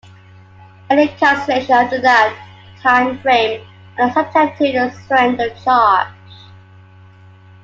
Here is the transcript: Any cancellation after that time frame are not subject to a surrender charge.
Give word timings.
Any 0.89 1.09
cancellation 1.09 1.73
after 1.75 2.01
that 2.01 2.35
time 2.81 3.19
frame 3.19 3.63
are 3.99 4.07
not 4.07 4.33
subject 4.33 4.57
to 4.57 4.73
a 4.85 4.91
surrender 5.07 5.53
charge. 5.63 6.11